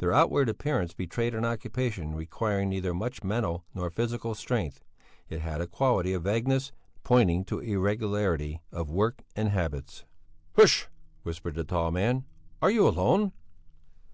Their 0.00 0.12
outward 0.12 0.50
appearance 0.50 0.92
betrayed 0.92 1.34
an 1.34 1.46
occupation 1.46 2.14
requiring 2.14 2.68
neither 2.68 2.92
much 2.92 3.24
mental 3.24 3.64
nor 3.72 3.88
great 3.88 3.96
physical 3.96 4.34
strength; 4.34 4.84
it 5.30 5.40
had 5.40 5.62
a 5.62 5.66
quality 5.66 6.12
of 6.12 6.24
vagueness, 6.24 6.72
pointing 7.04 7.42
to 7.46 7.58
irregularity 7.58 8.60
of 8.70 8.90
work 8.90 9.22
and 9.34 9.48
habits. 9.48 10.04
"Hsh!" 10.58 10.88
whispered 11.22 11.54
the 11.54 11.64
tall 11.64 11.90
man, 11.90 12.26
"are 12.60 12.70
you 12.70 12.86
alone?" 12.86 13.32